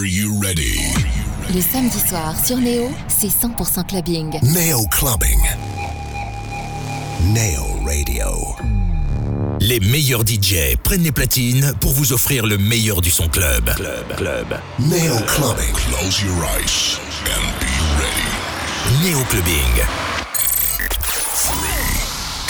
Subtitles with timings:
[0.00, 0.80] Are you ready?
[1.54, 4.30] Le samedi soir sur Néo, c'est 100% clubbing.
[4.44, 5.38] Neo Clubbing.
[7.34, 8.56] Neo Radio.
[9.60, 13.74] Les meilleurs DJ prennent les platines pour vous offrir le meilleur du son club.
[13.74, 14.58] Club, club.
[14.78, 15.74] Neo Clubbing.
[15.74, 17.66] Close your eyes and be
[18.00, 19.04] ready.
[19.04, 19.84] Néo Clubbing.
[21.34, 22.00] Three,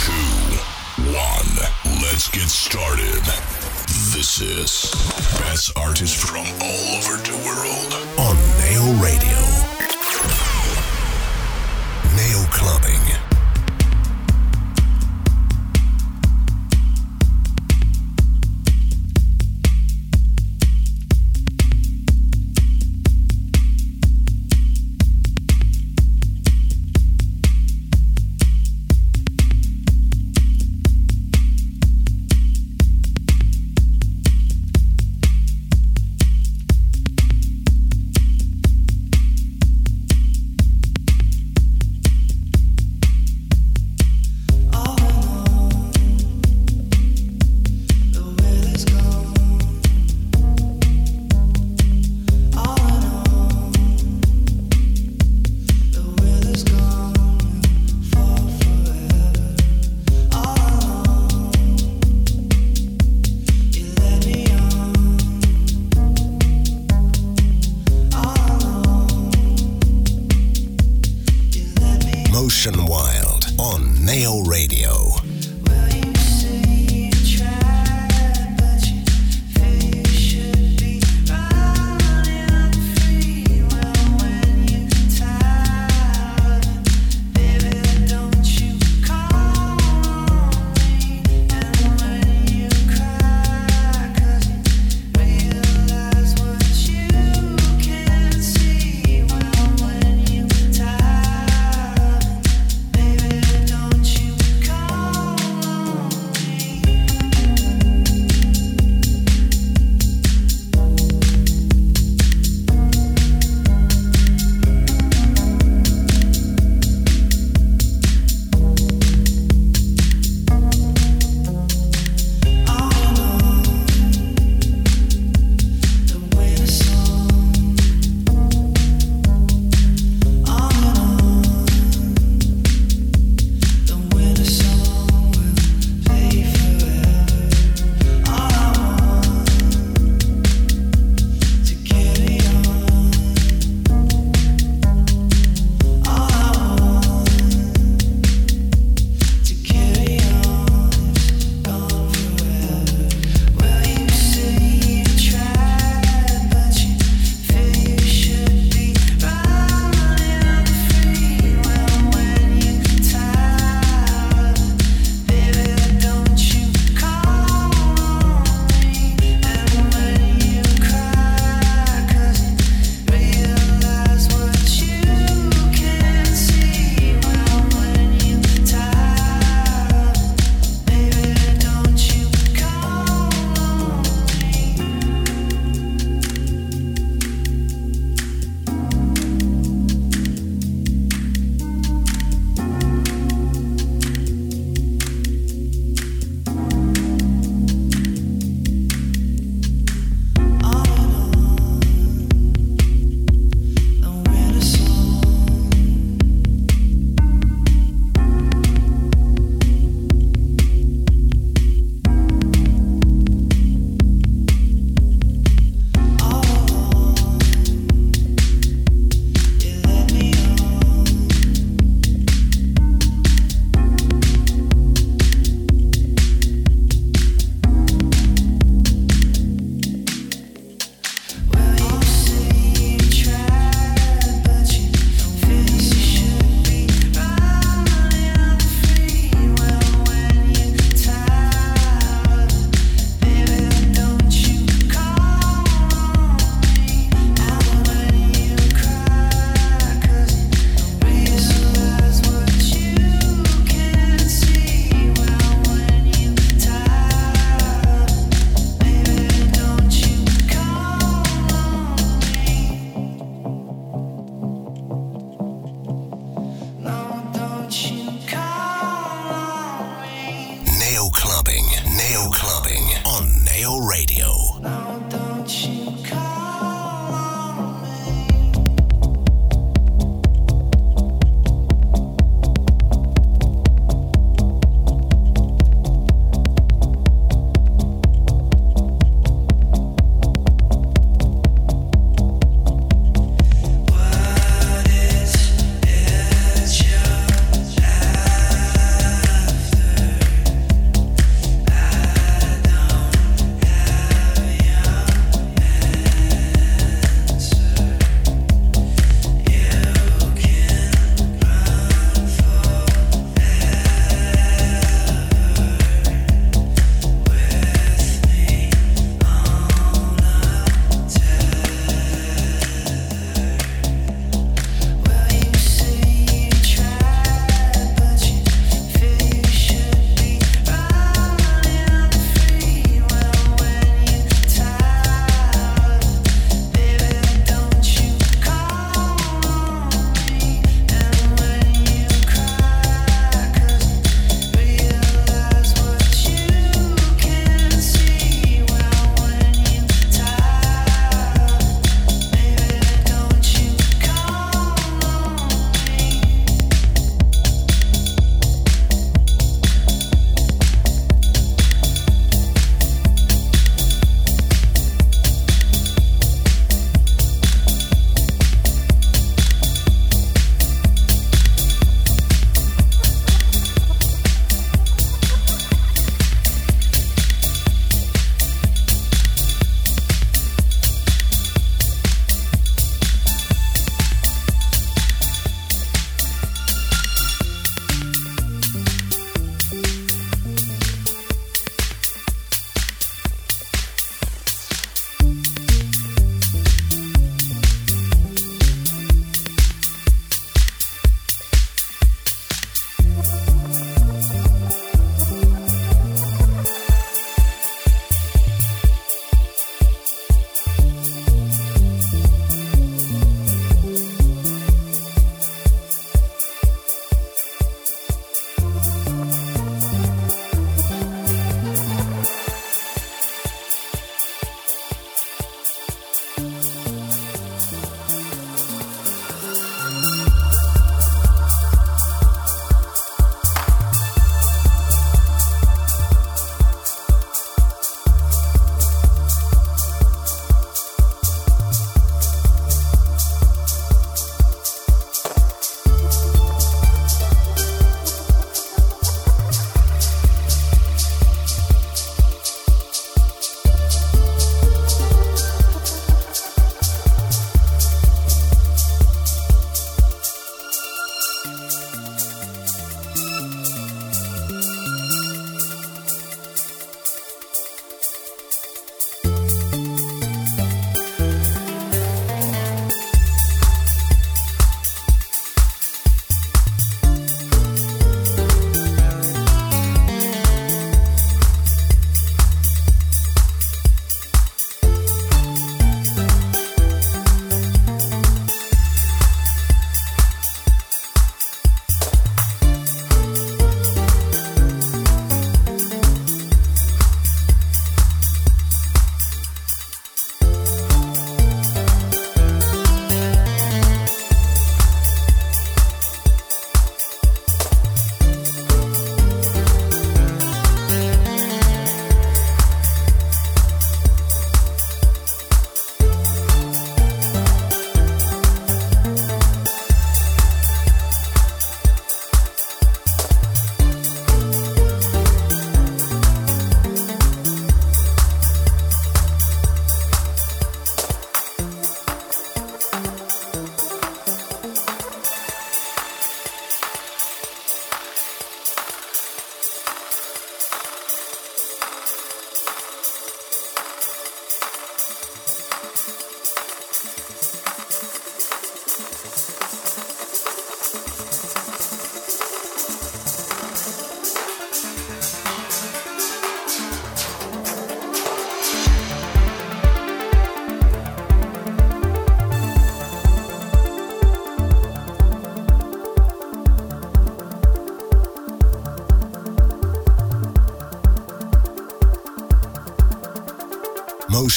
[0.07, 2.01] two, one.
[2.01, 3.50] Let's get started.
[4.21, 4.91] This is
[5.41, 9.41] best artists from all over the world on Nail Radio.
[12.15, 13.00] Neo Clubbing.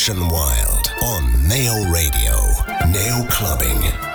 [0.03, 2.35] Ocean Wild on Nail Radio.
[2.91, 4.12] Nail Clubbing.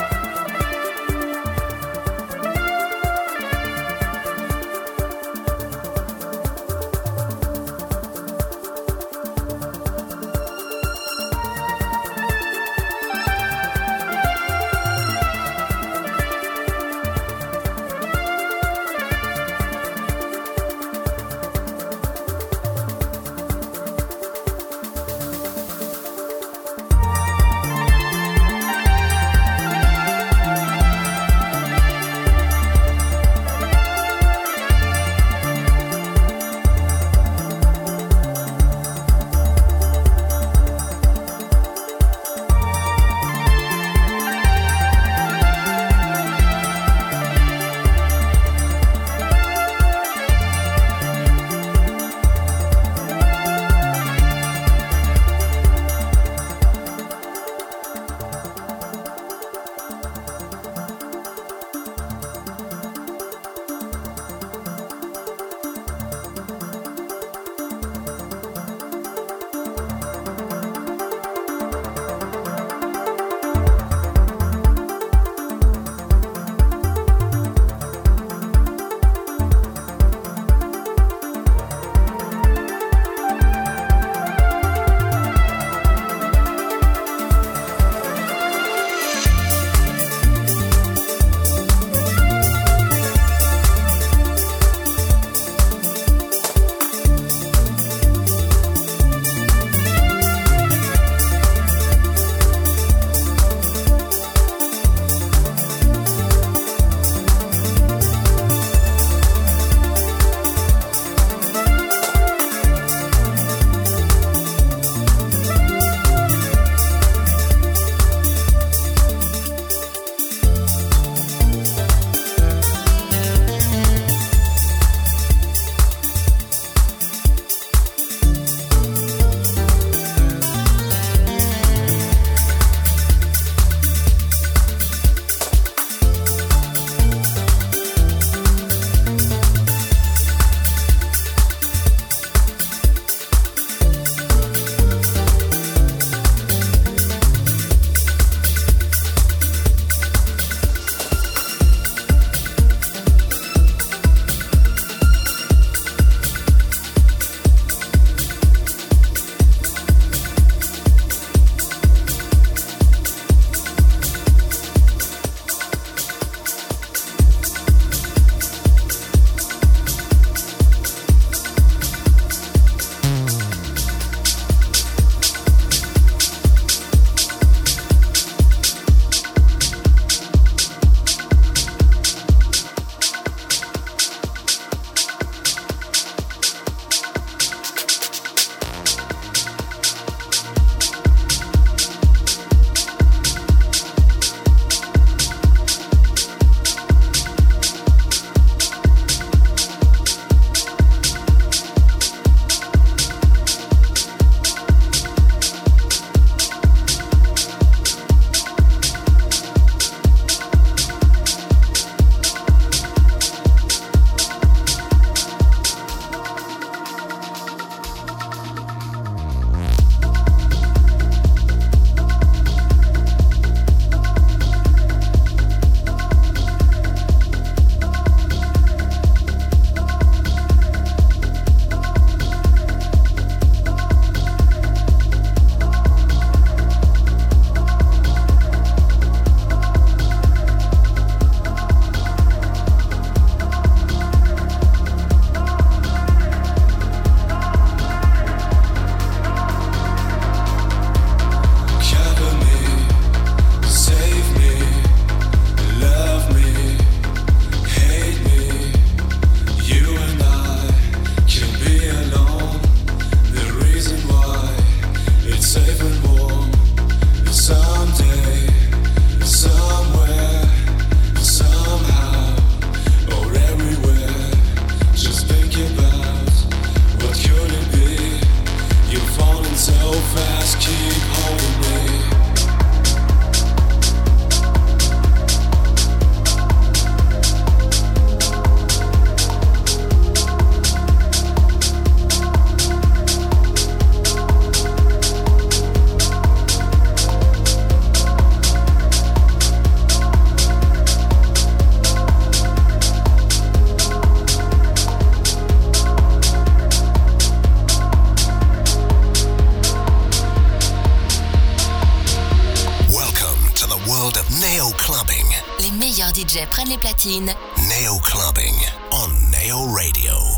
[316.29, 317.35] DJ prennent les platines.
[317.69, 318.55] Neo Clubbing
[318.93, 320.38] on Neo Radio.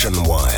[0.00, 0.57] Ocean Wire.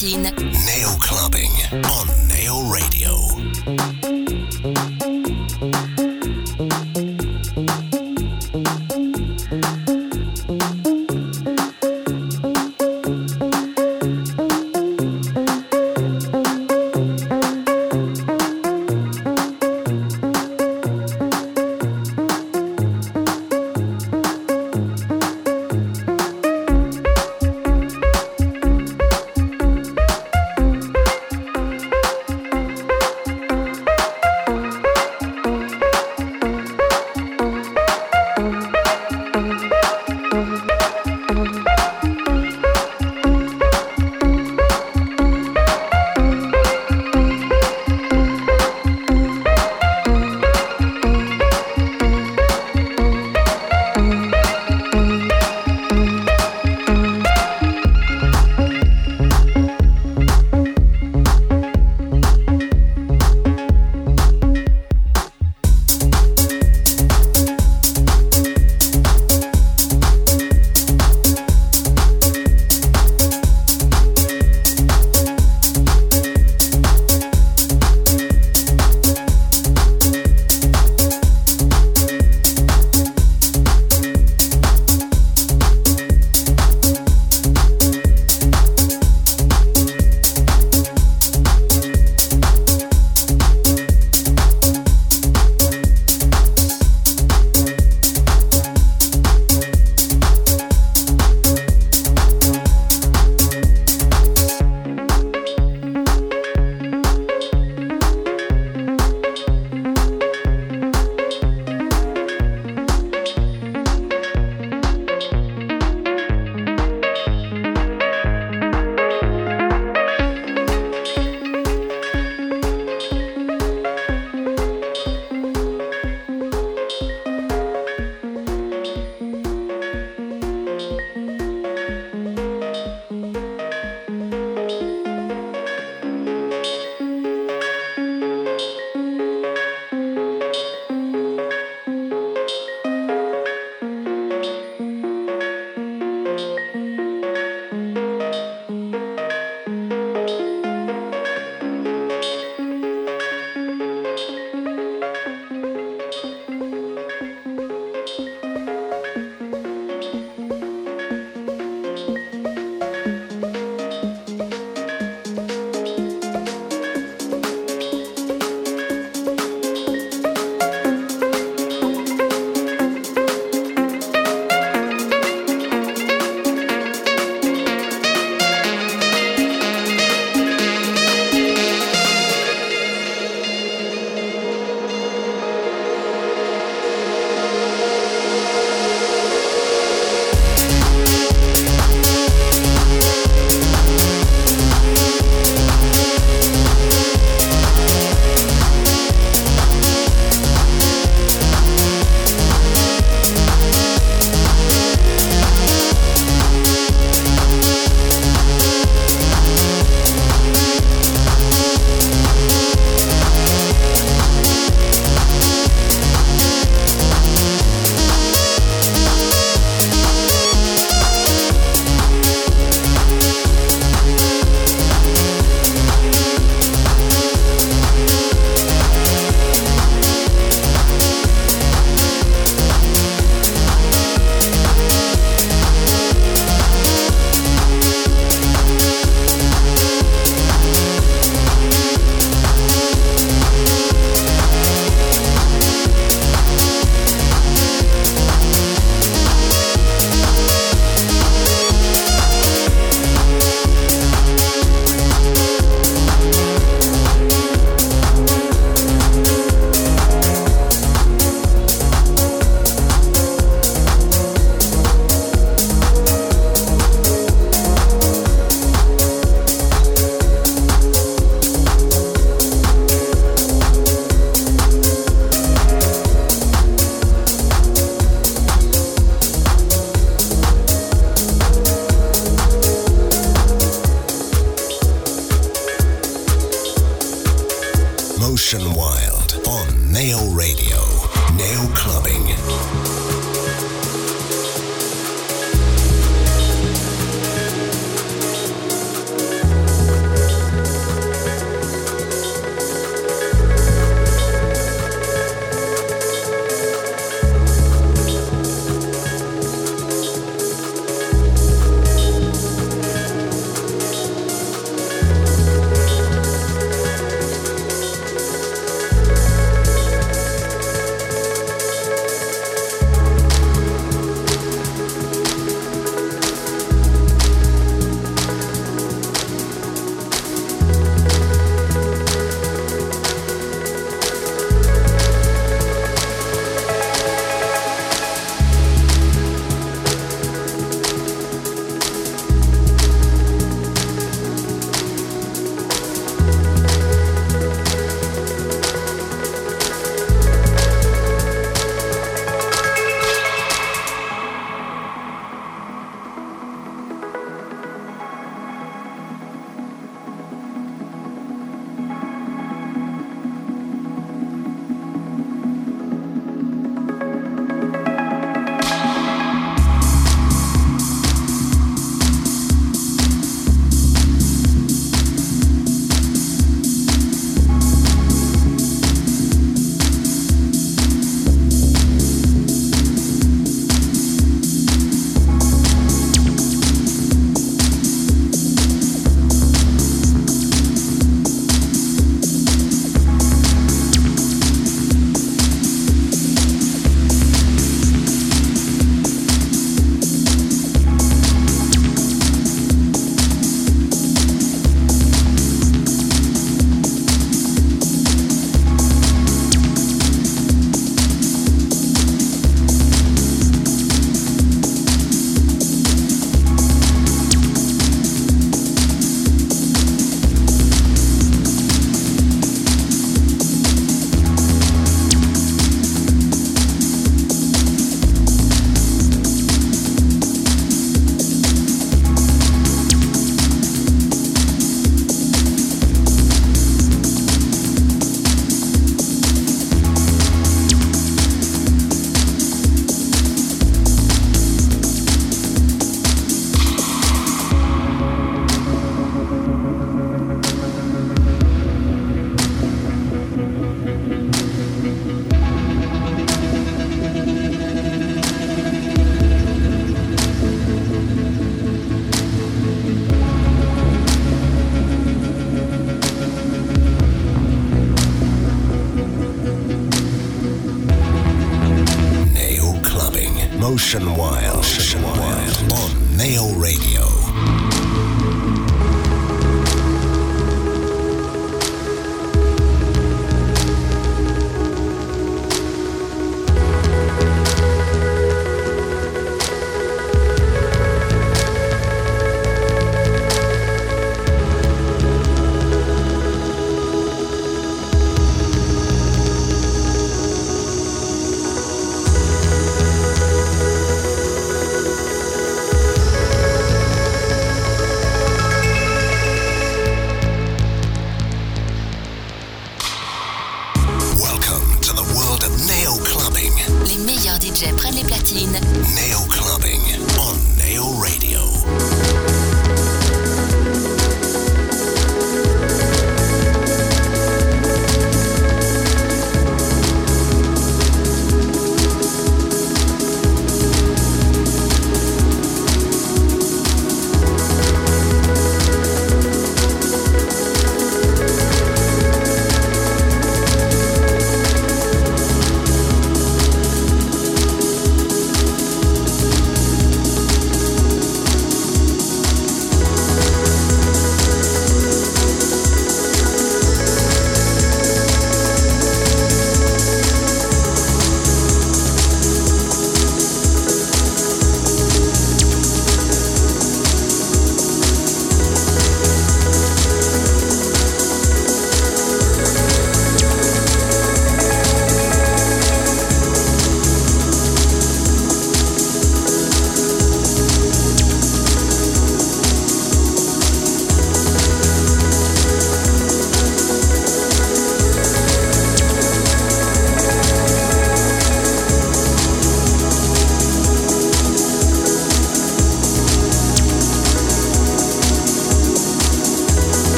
[0.00, 0.39] Prennent